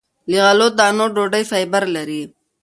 له 0.29 0.37
غلو- 0.45 0.75
دانو 0.77 1.05
ډوډۍ 1.15 1.43
فایبر 1.49 1.83
لري. 1.95 2.21